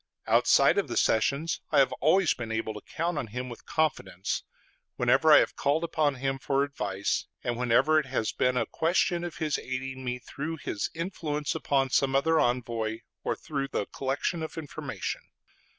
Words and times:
Outside 0.25 0.79
of 0.79 0.87
the 0.87 0.97
sessions 0.97 1.61
I 1.71 1.77
have 1.77 1.91
always 2.01 2.33
been 2.33 2.51
able 2.51 2.73
to 2.73 2.81
count 2.81 3.19
on 3.19 3.27
him 3.27 3.49
with 3.49 3.67
confidence, 3.67 4.41
whenever 4.95 5.31
I 5.31 5.37
have 5.37 5.55
called 5.55 5.83
upon 5.83 6.15
him 6.15 6.39
for 6.39 6.63
advice, 6.63 7.27
and 7.43 7.55
whenever 7.55 7.99
it 7.99 8.07
has 8.07 8.31
been 8.31 8.57
a 8.57 8.65
question 8.65 9.23
of 9.23 9.37
his 9.37 9.59
aiding 9.59 10.03
me 10.03 10.17
through 10.17 10.57
his 10.63 10.89
influence 10.95 11.53
upon 11.53 11.91
some 11.91 12.15
other 12.15 12.39
envoy 12.39 13.01
or 13.23 13.35
through 13.35 13.67
the 13.67 13.85
collection 13.85 14.41
of 14.41 14.57
information. 14.57 15.21